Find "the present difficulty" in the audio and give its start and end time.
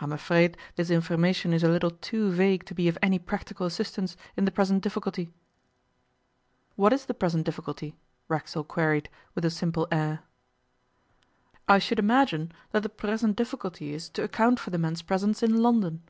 4.46-5.34, 7.04-7.94, 12.84-13.92